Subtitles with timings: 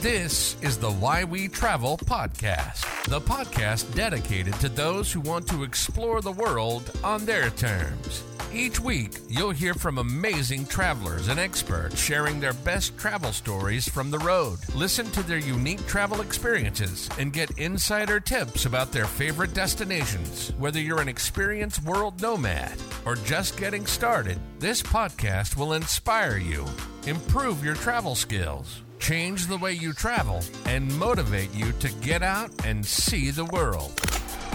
[0.00, 5.64] This is the Why We Travel podcast, the podcast dedicated to those who want to
[5.64, 8.22] explore the world on their terms.
[8.54, 14.12] Each week, you'll hear from amazing travelers and experts sharing their best travel stories from
[14.12, 14.60] the road.
[14.72, 20.52] Listen to their unique travel experiences and get insider tips about their favorite destinations.
[20.58, 26.66] Whether you're an experienced world nomad or just getting started, this podcast will inspire you,
[27.04, 32.50] improve your travel skills change the way you travel, and motivate you to get out
[32.64, 34.00] and see the world.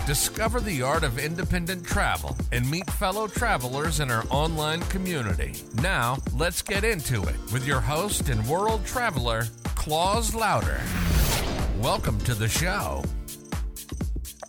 [0.05, 5.53] Discover the art of independent travel and meet fellow travelers in our online community.
[5.81, 10.81] Now, let's get into it with your host and world traveler, Claus Lauter.
[11.79, 13.03] Welcome to the show.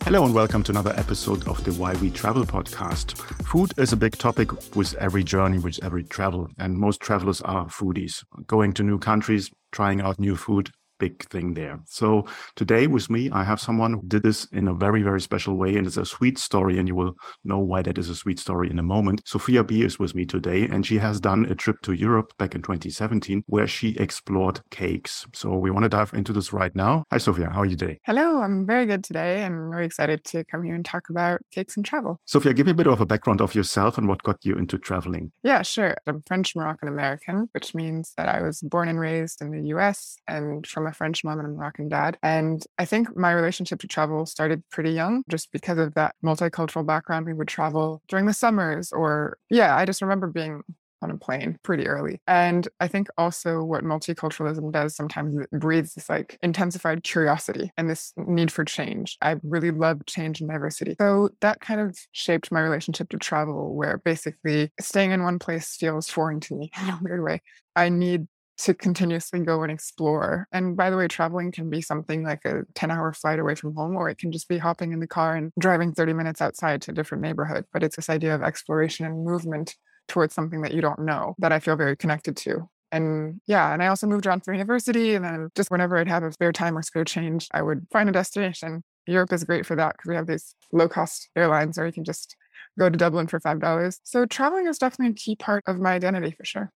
[0.05, 3.17] Hello and welcome to another episode of the Why We Travel podcast.
[3.47, 7.65] Food is a big topic with every journey, with every travel, and most travelers are
[7.65, 8.23] foodies.
[8.45, 11.79] Going to new countries, trying out new food big thing there.
[11.85, 15.55] So today with me, I have someone who did this in a very, very special
[15.55, 15.75] way.
[15.75, 16.77] And it's a sweet story.
[16.79, 19.21] And you will know why that is a sweet story in a moment.
[19.25, 20.63] Sophia B is with me today.
[20.63, 25.25] And she has done a trip to Europe back in 2017 where she explored cakes.
[25.33, 27.03] So we want to dive into this right now.
[27.11, 27.49] Hi, Sophia.
[27.49, 27.99] How are you today?
[28.05, 28.41] Hello.
[28.41, 29.43] I'm very good today.
[29.43, 32.19] I'm very excited to come here and talk about cakes and travel.
[32.25, 34.77] Sophia, give me a bit of a background of yourself and what got you into
[34.77, 35.31] traveling.
[35.43, 35.95] Yeah, sure.
[36.07, 40.17] I'm French Moroccan American, which means that I was born and raised in the US
[40.27, 42.17] and from a French mom and a Moroccan dad.
[42.23, 46.85] And I think my relationship to travel started pretty young just because of that multicultural
[46.85, 47.25] background.
[47.25, 50.61] We would travel during the summers, or yeah, I just remember being
[51.01, 52.19] on a plane pretty early.
[52.27, 57.89] And I think also what multiculturalism does sometimes it breeds this like intensified curiosity and
[57.89, 59.17] this need for change.
[59.21, 60.95] I really love change and diversity.
[60.99, 65.75] So that kind of shaped my relationship to travel, where basically staying in one place
[65.75, 67.41] feels foreign to me in a weird way.
[67.75, 68.27] I need
[68.57, 70.47] to continuously go and explore.
[70.51, 73.75] And by the way, traveling can be something like a 10 hour flight away from
[73.75, 76.81] home, or it can just be hopping in the car and driving 30 minutes outside
[76.83, 77.65] to a different neighborhood.
[77.73, 79.75] But it's this idea of exploration and movement
[80.07, 82.69] towards something that you don't know that I feel very connected to.
[82.91, 85.15] And yeah, and I also moved around for university.
[85.15, 88.07] And then just whenever I'd have a spare time or spare change, I would find
[88.07, 88.83] a destination.
[89.07, 92.03] Europe is great for that because we have these low cost airlines or you can
[92.03, 92.35] just
[92.79, 93.99] go to Dublin for $5.
[94.03, 96.71] So traveling is definitely a key part of my identity for sure.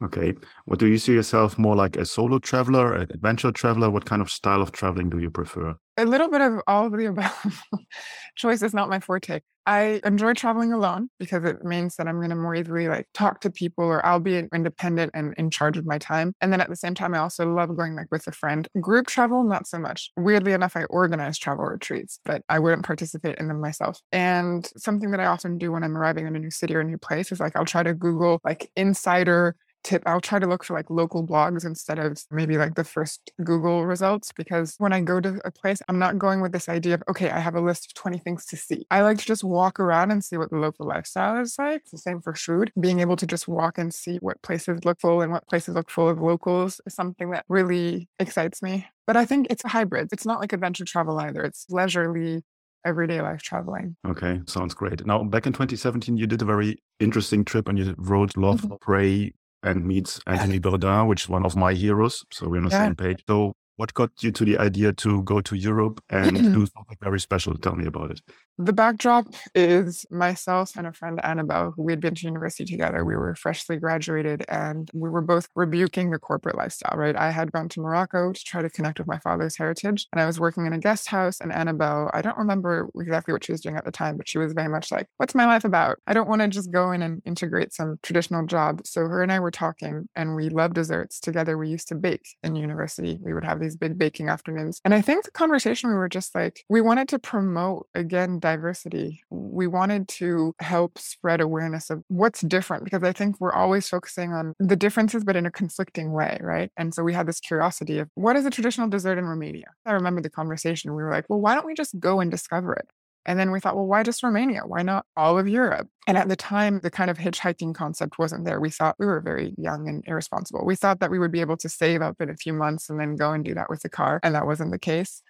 [0.00, 0.34] Okay.
[0.64, 3.90] What do you see yourself more like a solo traveler, an adventure traveler?
[3.90, 5.76] What kind of style of traveling do you prefer?
[5.98, 7.62] A little bit of all of the above.
[8.36, 9.40] Choice is not my forte.
[9.64, 13.40] I enjoy traveling alone because it means that I'm going to more easily like talk
[13.42, 16.34] to people or I'll be independent and in charge of my time.
[16.40, 18.66] And then at the same time, I also love going like with a friend.
[18.80, 20.10] Group travel, not so much.
[20.16, 24.00] Weirdly enough, I organize travel retreats, but I wouldn't participate in them myself.
[24.10, 26.84] And something that I often do when I'm arriving in a new city or a
[26.84, 30.64] new place is like I'll try to Google like insider tip i'll try to look
[30.64, 35.00] for like local blogs instead of maybe like the first google results because when i
[35.00, 37.60] go to a place i'm not going with this idea of okay i have a
[37.60, 40.50] list of 20 things to see i like to just walk around and see what
[40.50, 43.78] the local lifestyle is like it's the same for food being able to just walk
[43.78, 47.30] and see what places look full and what places look full of locals is something
[47.30, 51.18] that really excites me but i think it's a hybrid it's not like adventure travel
[51.18, 52.42] either it's leisurely
[52.84, 53.96] everyday life traveling.
[54.06, 55.04] Okay, sounds great.
[55.06, 58.74] Now, back in 2017, you did a very interesting trip and you wrote Love, mm-hmm.
[58.80, 59.32] Pray,
[59.62, 62.24] and meets Anthony Bourdain, which is one of my heroes.
[62.32, 62.86] So we're on the yeah.
[62.86, 63.24] same page.
[63.28, 67.20] So what got you to the idea to go to Europe and do something very
[67.20, 67.56] special?
[67.56, 68.20] Tell me about it.
[68.58, 73.02] The backdrop is myself and a friend, Annabelle, who we had been to university together.
[73.02, 77.16] We were freshly graduated and we were both rebuking the corporate lifestyle, right?
[77.16, 80.26] I had gone to Morocco to try to connect with my father's heritage and I
[80.26, 81.40] was working in a guest house.
[81.40, 84.36] And Annabelle, I don't remember exactly what she was doing at the time, but she
[84.36, 85.98] was very much like, What's my life about?
[86.06, 88.82] I don't want to just go in and integrate some traditional job.
[88.84, 91.20] So her and I were talking and we love desserts.
[91.20, 93.18] Together, we used to bake in university.
[93.22, 94.80] We would have these big baking afternoons.
[94.84, 99.22] And I think the conversation we were just like, we wanted to promote again diversity.
[99.30, 104.34] We wanted to help spread awareness of what's different because I think we're always focusing
[104.34, 106.70] on the differences, but in a conflicting way, right?
[106.76, 109.68] And so we had this curiosity of what is a traditional dessert in Romania?
[109.86, 110.94] I remember the conversation.
[110.94, 112.90] We were like, well, why don't we just go and discover it?
[113.24, 114.62] And then we thought, well, why just Romania?
[114.66, 115.88] Why not all of Europe?
[116.08, 118.60] And at the time, the kind of hitchhiking concept wasn't there.
[118.60, 120.64] We thought we were very young and irresponsible.
[120.64, 122.98] We thought that we would be able to save up in a few months and
[122.98, 124.18] then go and do that with the car.
[124.24, 125.22] And that wasn't the case.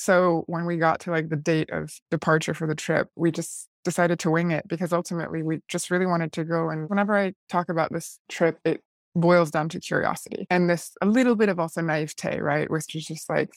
[0.00, 3.68] So when we got to like the date of departure for the trip, we just
[3.84, 6.70] decided to wing it because ultimately we just really wanted to go.
[6.70, 8.80] And whenever I talk about this trip, it
[9.14, 12.70] boils down to curiosity and this a little bit of also naivete, right?
[12.70, 13.50] Which is just like,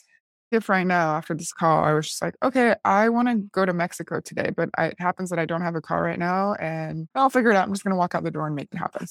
[0.50, 3.64] if right now after this call, I was just like, okay, I want to go
[3.64, 6.52] to Mexico today, but I, it happens that I don't have a car right now
[6.60, 7.66] and I'll figure it out.
[7.66, 9.06] I'm just going to walk out the door and make it happen.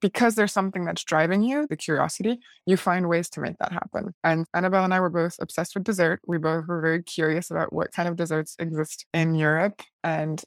[0.00, 4.14] Because there's something that's driving you, the curiosity, you find ways to make that happen.
[4.24, 6.20] And Annabelle and I were both obsessed with dessert.
[6.26, 10.42] We both were very curious about what kind of desserts exist in Europe and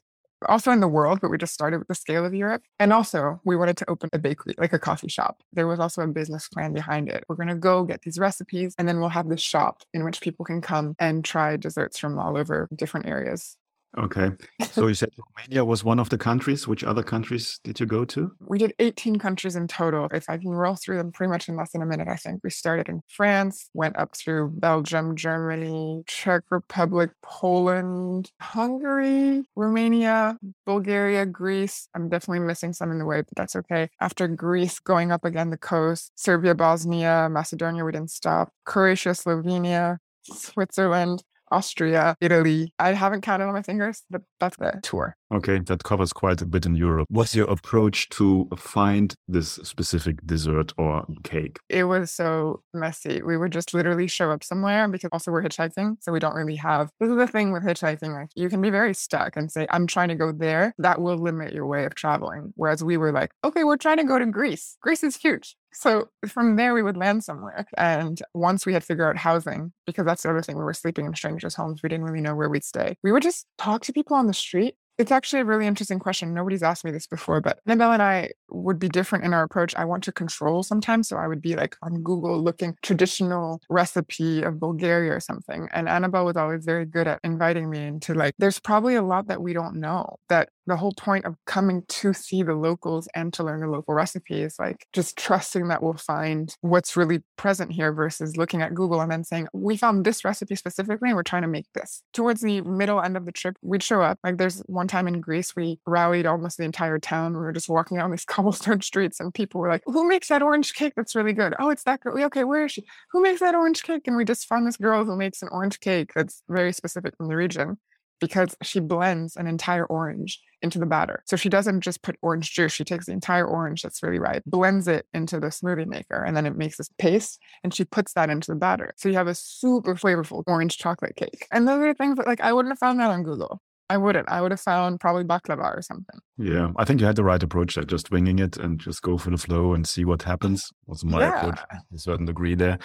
[0.48, 2.62] also in the world, but we just started with the scale of Europe.
[2.78, 5.40] And also, we wanted to open a bakery, like a coffee shop.
[5.52, 7.24] There was also a business plan behind it.
[7.28, 10.20] We're going to go get these recipes, and then we'll have this shop in which
[10.20, 13.56] people can come and try desserts from all over different areas.
[13.96, 14.30] Okay.
[14.72, 16.66] So you said Romania was one of the countries.
[16.66, 18.32] Which other countries did you go to?
[18.40, 20.08] We did 18 countries in total.
[20.12, 22.40] If I can roll through them pretty much in less than a minute, I think.
[22.42, 31.24] We started in France, went up through Belgium, Germany, Czech Republic, Poland, Hungary, Romania, Bulgaria,
[31.26, 31.88] Greece.
[31.94, 33.88] I'm definitely missing some in the way, but that's okay.
[34.00, 39.98] After Greece, going up again the coast, Serbia, Bosnia, Macedonia, we didn't stop, Croatia, Slovenia,
[40.24, 42.72] Switzerland, Austria, Italy.
[42.78, 45.16] I haven't counted on my fingers, but that's the tour.
[45.34, 47.08] Okay, that covers quite a bit in Europe.
[47.10, 51.58] What's your approach to find this specific dessert or cake?
[51.68, 53.20] It was so messy.
[53.20, 55.96] We would just literally show up somewhere because also we're hitchhiking.
[56.00, 58.14] So we don't really have this is the thing with hitchhiking.
[58.14, 60.72] Like you can be very stuck and say, I'm trying to go there.
[60.78, 62.52] That will limit your way of traveling.
[62.54, 64.76] Whereas we were like, okay, we're trying to go to Greece.
[64.82, 65.56] Greece is huge.
[65.72, 67.66] So from there, we would land somewhere.
[67.76, 71.04] And once we had figured out housing, because that's the other thing, we were sleeping
[71.04, 72.96] in strangers' homes, we didn't really know where we'd stay.
[73.02, 76.34] We would just talk to people on the street it's actually a really interesting question.
[76.34, 79.74] Nobody's asked me this before, but Annabelle and I would be different in our approach.
[79.76, 81.08] I want to control sometimes.
[81.08, 85.68] So I would be like on Google looking traditional recipe of Bulgaria or something.
[85.72, 89.26] And Annabelle was always very good at inviting me into like, there's probably a lot
[89.28, 93.32] that we don't know that the whole point of coming to see the locals and
[93.34, 97.92] to learn the local recipes, like just trusting that we'll find what's really present here
[97.92, 101.42] versus looking at Google and then saying, we found this recipe specifically and we're trying
[101.42, 102.02] to make this.
[102.14, 104.18] Towards the middle end of the trip, we'd show up.
[104.24, 107.34] Like there's one time in Greece, we rallied almost the entire town.
[107.34, 110.42] We were just walking down these cobblestone streets and people were like, who makes that
[110.42, 111.54] orange cake that's really good?
[111.58, 112.22] Oh, it's that girl.
[112.24, 112.84] Okay, where is she?
[113.12, 114.02] Who makes that orange cake?
[114.06, 117.28] And we just found this girl who makes an orange cake that's very specific from
[117.28, 117.78] the region
[118.20, 121.22] because she blends an entire orange into the batter.
[121.26, 124.42] So she doesn't just put orange juice, she takes the entire orange that's really ripe,
[124.46, 128.14] blends it into the smoothie maker, and then it makes this paste and she puts
[128.14, 128.94] that into the batter.
[128.96, 131.46] So you have a super flavorful orange chocolate cake.
[131.52, 133.60] And those are things that like I wouldn't have found that on Google.
[133.90, 134.28] I wouldn't.
[134.28, 136.18] I would have found probably baklava or something.
[136.38, 139.18] Yeah, I think you had the right approach there, just winging it and just go
[139.18, 140.70] for the flow and see what happens.
[140.86, 141.38] Was my yeah.
[141.38, 142.78] approach to a certain degree there.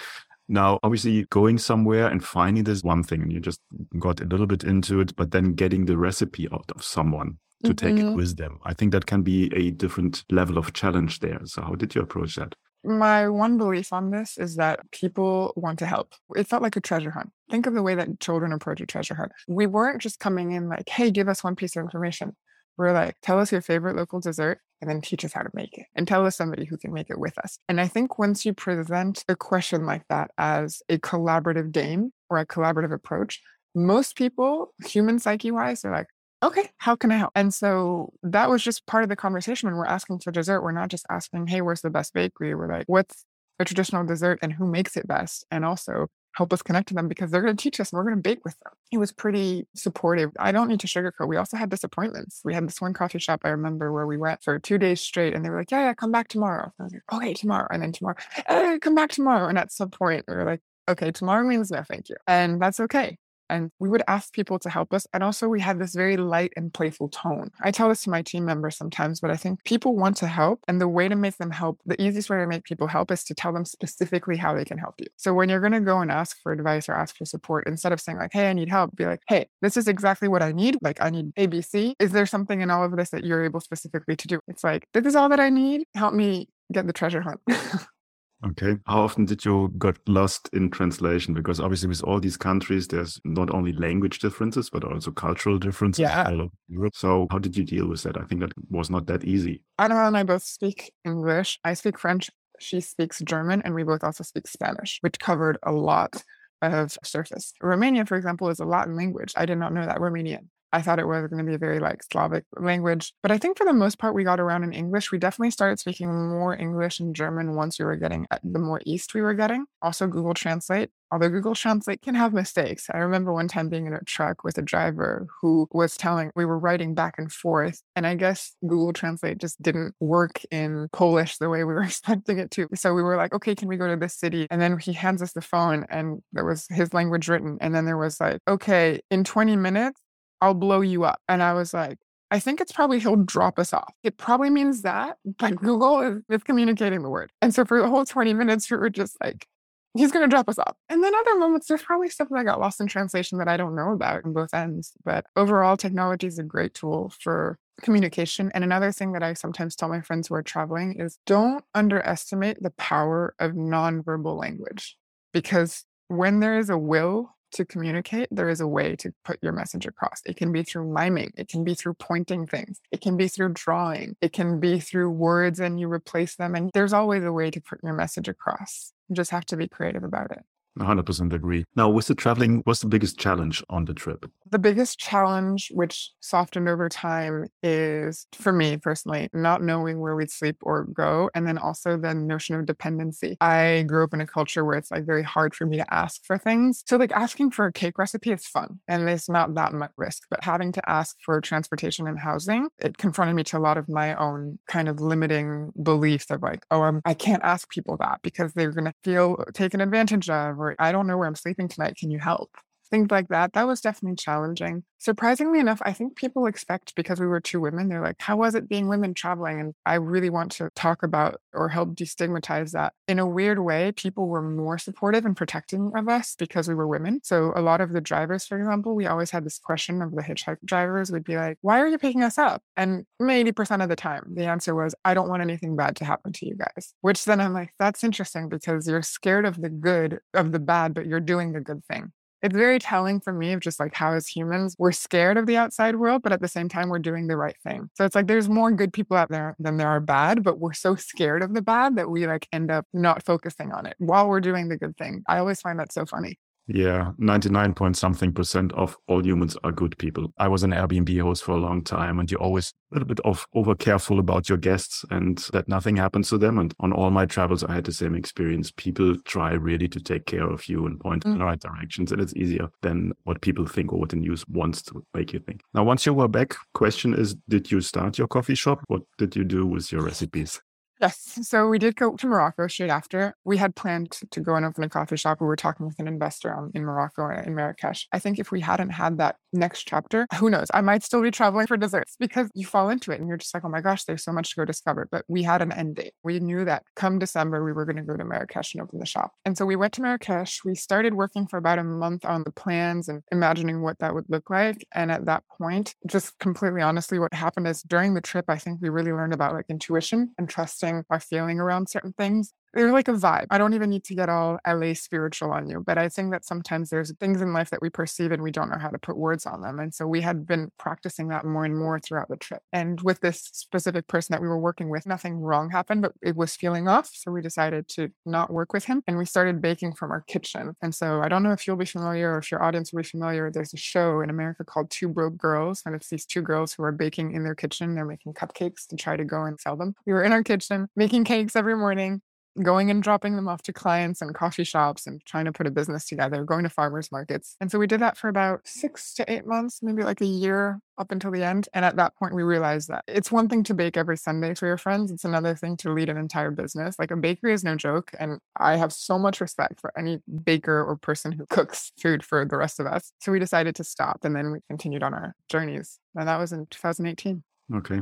[0.48, 3.60] Now, obviously, going somewhere and finding this one thing, and you just
[3.98, 7.70] got a little bit into it, but then getting the recipe out of someone to
[7.70, 7.86] mm-hmm.
[7.86, 8.16] take it mm-hmm.
[8.16, 8.58] with them.
[8.64, 11.40] I think that can be a different level of challenge there.
[11.44, 12.54] So, how did you approach that?
[12.82, 16.14] My one belief on this is that people want to help.
[16.34, 17.30] It felt like a treasure hunt.
[17.50, 19.32] Think of the way that children approach a treasure hunt.
[19.48, 22.36] We weren't just coming in like, hey, give us one piece of information.
[22.76, 25.76] We're like, tell us your favorite local dessert and then teach us how to make
[25.76, 27.58] it and tell us somebody who can make it with us.
[27.68, 32.38] And I think once you present a question like that as a collaborative game or
[32.38, 33.42] a collaborative approach,
[33.74, 36.08] most people, human psyche wise, are like,
[36.42, 37.32] okay, how can I help?
[37.34, 40.62] And so that was just part of the conversation when we're asking for dessert.
[40.62, 42.54] We're not just asking, hey, where's the best bakery?
[42.54, 43.24] We're like, what's
[43.58, 45.44] a traditional dessert and who makes it best?
[45.50, 48.04] And also, help us connect to them because they're going to teach us and we're
[48.04, 48.72] going to bake with them.
[48.92, 50.30] It was pretty supportive.
[50.38, 51.28] I don't need to sugarcoat.
[51.28, 52.40] We also had disappointments.
[52.44, 55.34] We had this one coffee shop I remember where we went for two days straight
[55.34, 56.72] and they were like, yeah, yeah, come back tomorrow.
[56.78, 57.66] I was like, okay, tomorrow.
[57.70, 58.16] And then tomorrow,
[58.48, 59.48] hey, come back tomorrow.
[59.48, 62.16] And at some point we were like, okay, tomorrow means no, thank you.
[62.26, 63.18] And that's okay.
[63.50, 65.06] And we would ask people to help us.
[65.12, 67.50] And also, we had this very light and playful tone.
[67.62, 70.60] I tell this to my team members sometimes, but I think people want to help.
[70.68, 73.24] And the way to make them help, the easiest way to make people help is
[73.24, 75.06] to tell them specifically how they can help you.
[75.16, 77.92] So when you're going to go and ask for advice or ask for support, instead
[77.92, 80.52] of saying, like, hey, I need help, be like, hey, this is exactly what I
[80.52, 80.78] need.
[80.80, 81.94] Like, I need ABC.
[81.98, 84.40] Is there something in all of this that you're able specifically to do?
[84.48, 85.84] It's like, this is all that I need.
[85.94, 87.40] Help me get the treasure hunt.
[88.44, 88.76] Okay.
[88.86, 91.34] How often did you get lost in translation?
[91.34, 96.00] Because obviously, with all these countries, there's not only language differences, but also cultural differences
[96.00, 96.24] yeah.
[96.26, 96.94] all over Europe.
[96.96, 98.16] So, how did you deal with that?
[98.16, 99.62] I think that was not that easy.
[99.78, 101.58] Anna and I both speak English.
[101.64, 102.30] I speak French.
[102.58, 106.22] She speaks German, and we both also speak Spanish, which covered a lot
[106.62, 107.52] of surface.
[107.62, 109.32] Romania, for example, is a Latin language.
[109.36, 110.48] I did not know that Romanian.
[110.72, 113.12] I thought it was going to be a very like Slavic language.
[113.22, 115.10] But I think for the most part, we got around in English.
[115.10, 118.80] We definitely started speaking more English and German once we were getting uh, the more
[118.84, 119.66] east we were getting.
[119.82, 120.90] Also, Google Translate.
[121.12, 122.86] Although Google Translate can have mistakes.
[122.92, 126.44] I remember one time being in a truck with a driver who was telling we
[126.44, 127.82] were writing back and forth.
[127.96, 132.38] And I guess Google Translate just didn't work in Polish the way we were expecting
[132.38, 132.68] it to.
[132.74, 134.46] So we were like, okay, can we go to this city?
[134.50, 137.58] And then he hands us the phone and there was his language written.
[137.60, 140.00] And then there was like, okay, in 20 minutes,
[140.40, 141.20] I'll blow you up.
[141.28, 141.98] And I was like,
[142.30, 143.92] I think it's probably he'll drop us off.
[144.04, 147.30] It probably means that, but Google is miscommunicating the word.
[147.42, 149.46] And so for the whole 20 minutes, we were just like,
[149.94, 150.76] he's going to drop us off.
[150.88, 153.56] And then other moments, there's probably stuff that I got lost in translation that I
[153.56, 154.92] don't know about in both ends.
[155.04, 158.50] But overall, technology is a great tool for communication.
[158.54, 162.62] And another thing that I sometimes tell my friends who are traveling is don't underestimate
[162.62, 164.96] the power of nonverbal language
[165.32, 169.52] because when there is a will to communicate, there is a way to put your
[169.52, 170.22] message across.
[170.26, 173.52] It can be through miming, it can be through pointing things, it can be through
[173.54, 176.54] drawing, it can be through words and you replace them.
[176.54, 178.92] And there's always a way to put your message across.
[179.08, 180.42] You just have to be creative about it.
[180.78, 181.64] 100% agree.
[181.76, 184.30] Now, with the traveling, what's the biggest challenge on the trip?
[184.50, 190.30] The biggest challenge, which softened over time, is for me personally, not knowing where we'd
[190.30, 191.30] sleep or go.
[191.34, 193.36] And then also the notion of dependency.
[193.40, 196.24] I grew up in a culture where it's like very hard for me to ask
[196.24, 196.82] for things.
[196.86, 200.24] So, like asking for a cake recipe is fun and it's not that much risk.
[200.30, 203.88] But having to ask for transportation and housing, it confronted me to a lot of
[203.88, 208.20] my own kind of limiting beliefs of like, oh, I'm, I can't ask people that
[208.22, 211.68] because they're going to feel taken advantage of or I don't know where I'm sleeping
[211.68, 211.96] tonight.
[211.96, 212.50] Can you help?
[212.90, 213.52] Things like that.
[213.52, 214.84] That was definitely challenging.
[214.98, 218.54] Surprisingly enough, I think people expect because we were two women, they're like, how was
[218.54, 219.58] it being women traveling?
[219.58, 222.92] And I really want to talk about or help destigmatize that.
[223.08, 226.86] In a weird way, people were more supportive and protecting of us because we were
[226.86, 227.20] women.
[227.22, 230.22] So a lot of the drivers, for example, we always had this question of the
[230.22, 232.62] hitchhike drivers would be like, why are you picking us up?
[232.76, 236.32] And 80% of the time, the answer was, I don't want anything bad to happen
[236.34, 236.92] to you guys.
[237.00, 240.92] Which then I'm like, that's interesting because you're scared of the good, of the bad,
[240.92, 244.12] but you're doing the good thing it's very telling for me of just like how
[244.12, 247.26] as humans we're scared of the outside world but at the same time we're doing
[247.26, 247.90] the right thing.
[247.94, 250.72] So it's like there's more good people out there than there are bad but we're
[250.72, 254.28] so scared of the bad that we like end up not focusing on it while
[254.28, 255.22] we're doing the good thing.
[255.28, 256.38] I always find that so funny
[256.74, 260.32] yeah, 99 point something percent of all humans are good people.
[260.38, 263.20] I was an Airbnb host for a long time and you're always a little bit
[263.20, 266.58] of over careful about your guests and that nothing happens to them.
[266.58, 268.70] And on all my travels, I had the same experience.
[268.70, 271.32] People try really to take care of you and point mm.
[271.32, 272.12] in the right directions.
[272.12, 275.40] And it's easier than what people think or what the news wants to make you
[275.40, 275.62] think.
[275.74, 278.80] Now, once you were back, question is, did you start your coffee shop?
[278.86, 280.60] What did you do with your recipes?
[281.00, 281.38] Yes.
[281.42, 283.34] So we did go to Morocco straight after.
[283.44, 285.40] We had planned to go and open a coffee shop.
[285.40, 288.06] We were talking with an investor in Morocco uh, in Marrakesh.
[288.12, 290.68] I think if we hadn't had that next chapter, who knows?
[290.74, 293.54] I might still be traveling for desserts because you fall into it and you're just
[293.54, 295.08] like, oh my gosh, there's so much to go discover.
[295.10, 296.12] But we had an end date.
[296.22, 299.06] We knew that come December, we were going to go to Marrakesh and open the
[299.06, 299.32] shop.
[299.46, 300.64] And so we went to Marrakesh.
[300.66, 304.26] We started working for about a month on the plans and imagining what that would
[304.28, 304.86] look like.
[304.94, 308.82] And at that point, just completely honestly, what happened is during the trip, I think
[308.82, 312.52] we really learned about like intuition and trusting our feeling around certain things.
[312.72, 313.46] They're like a vibe.
[313.50, 316.44] I don't even need to get all LA spiritual on you, but I think that
[316.44, 319.16] sometimes there's things in life that we perceive and we don't know how to put
[319.16, 319.80] words on them.
[319.80, 322.62] And so we had been practicing that more and more throughout the trip.
[322.72, 326.36] And with this specific person that we were working with, nothing wrong happened, but it
[326.36, 327.10] was feeling off.
[327.12, 330.76] So we decided to not work with him and we started baking from our kitchen.
[330.80, 333.08] And so I don't know if you'll be familiar or if your audience will be
[333.08, 333.50] familiar.
[333.50, 336.84] There's a show in America called Two Broke Girls, and it's these two girls who
[336.84, 337.94] are baking in their kitchen.
[337.94, 339.94] They're making cupcakes to try to go and sell them.
[340.06, 342.22] We were in our kitchen making cakes every morning
[342.62, 345.70] going and dropping them off to clients and coffee shops and trying to put a
[345.70, 347.56] business together, going to farmers markets.
[347.60, 350.80] And so we did that for about six to eight months, maybe like a year
[350.98, 351.68] up until the end.
[351.72, 354.66] And at that point, we realized that it's one thing to bake every Sunday for
[354.66, 356.96] your friends, it's another thing to lead an entire business.
[356.98, 358.10] Like a bakery is no joke.
[358.18, 362.44] And I have so much respect for any baker or person who cooks food for
[362.44, 363.12] the rest of us.
[363.20, 365.98] So we decided to stop and then we continued on our journeys.
[366.14, 367.42] And that was in 2018.
[367.74, 368.00] Okay.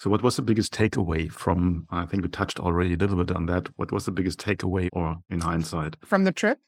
[0.00, 1.86] So, what was the biggest takeaway from?
[1.90, 3.68] I think we touched already a little bit on that.
[3.76, 6.58] What was the biggest takeaway, or in hindsight, from the trip?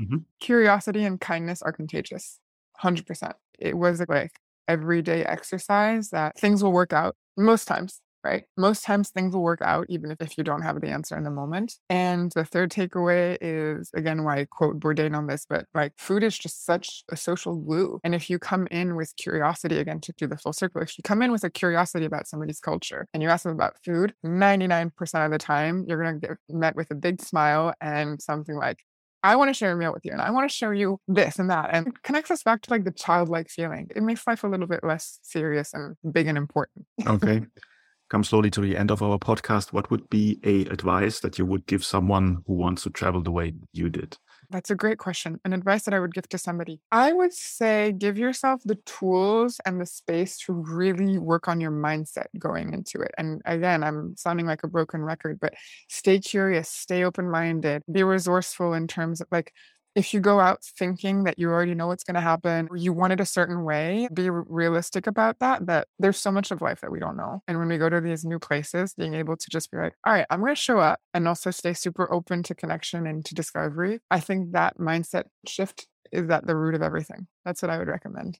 [0.00, 0.18] Mm-hmm.
[0.40, 2.38] Curiosity and kindness are contagious.
[2.76, 3.36] Hundred percent.
[3.58, 4.32] It was like
[4.68, 8.44] everyday exercise that things will work out most times right?
[8.56, 11.24] Most times things will work out, even if, if you don't have the answer in
[11.24, 11.74] the moment.
[11.90, 16.22] And the third takeaway is again why I quote Bourdain on this, but like food
[16.22, 18.00] is just such a social glue.
[18.02, 21.02] And if you come in with curiosity, again, to do the full circle, if you
[21.02, 25.24] come in with a curiosity about somebody's culture and you ask them about food, 99%
[25.24, 28.78] of the time you're gonna get met with a big smile and something like,
[29.22, 31.38] I want to share a meal with you and I want to show you this
[31.38, 31.70] and that.
[31.72, 33.88] And it connects us back to like the childlike feeling.
[33.96, 36.84] It makes life a little bit less serious and big and important.
[37.06, 37.40] Okay.
[38.08, 41.46] come slowly to the end of our podcast, what would be a advice that you
[41.46, 44.16] would give someone who wants to travel the way you did?
[44.50, 45.40] That's a great question.
[45.44, 46.80] An advice that I would give to somebody.
[46.92, 51.70] I would say give yourself the tools and the space to really work on your
[51.70, 53.12] mindset going into it.
[53.16, 55.54] And again, I'm sounding like a broken record, but
[55.88, 59.52] stay curious, stay open minded, be resourceful in terms of like
[59.94, 62.92] if you go out thinking that you already know what's going to happen, or you
[62.92, 66.80] want it a certain way, be realistic about that, that there's so much of life
[66.80, 67.42] that we don't know.
[67.46, 70.12] And when we go to these new places, being able to just be like, all
[70.12, 73.34] right, I'm going to show up and also stay super open to connection and to
[73.34, 74.00] discovery.
[74.10, 77.26] I think that mindset shift is at the root of everything.
[77.44, 78.38] That's what I would recommend.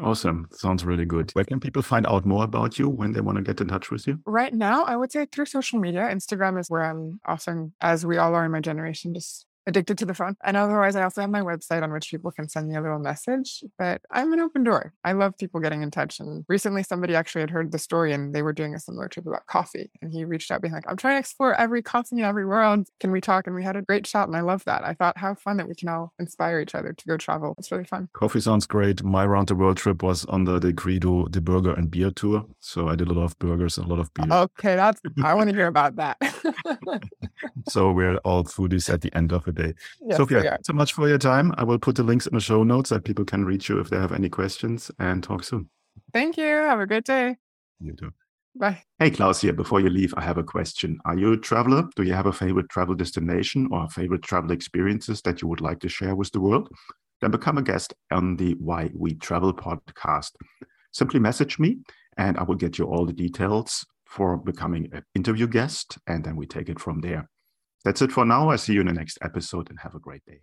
[0.00, 0.46] Awesome.
[0.52, 1.32] Sounds really good.
[1.32, 3.90] Where can people find out more about you when they want to get in touch
[3.90, 4.20] with you?
[4.24, 6.02] Right now, I would say through social media.
[6.02, 10.06] Instagram is where I'm often, as we all are in my generation, just addicted to
[10.06, 10.34] the phone.
[10.42, 12.98] And otherwise, I also have my website on which people can send me a little
[12.98, 13.62] message.
[13.78, 14.94] But I'm an open door.
[15.04, 16.18] I love people getting in touch.
[16.18, 19.26] And recently, somebody actually had heard the story and they were doing a similar trip
[19.26, 19.90] about coffee.
[20.02, 22.88] And he reached out, being like, I'm trying to explore every coffee in every world.
[22.98, 23.46] Can we talk?
[23.46, 24.26] And we had a great chat.
[24.26, 24.84] And I love that.
[24.84, 27.54] I thought, how fun that we can all inspire each other to go travel.
[27.58, 28.08] It's really fun.
[28.14, 29.04] Coffee sounds great.
[29.04, 32.46] My round the world trip was under the Credo, the burger and beer tour.
[32.60, 34.26] So I did a lot of burgers and a lot of beer.
[34.30, 36.16] Okay, that's, I want to hear about that.
[37.68, 39.74] so we're all foodies at the end of the day.
[40.00, 41.52] Yes, Sophia, so much for your time.
[41.58, 43.90] I will put the links in the show notes that people can reach you if
[43.90, 45.68] they have any questions and talk soon.
[46.12, 46.44] Thank you.
[46.44, 47.36] Have a great day.
[47.80, 48.12] You too.
[48.54, 48.82] Bye.
[48.98, 49.52] Hey, Claus here.
[49.52, 50.98] Before you leave, I have a question.
[51.04, 51.84] Are you a traveler?
[51.94, 55.78] Do you have a favorite travel destination or favorite travel experiences that you would like
[55.80, 56.68] to share with the world?
[57.20, 60.32] Then become a guest on the Why We Travel podcast.
[60.92, 61.78] Simply message me
[62.16, 65.98] and I will get you all the details for becoming an interview guest.
[66.06, 67.28] And then we take it from there.
[67.84, 68.50] That's it for now.
[68.50, 70.40] I see you in the next episode and have a great day.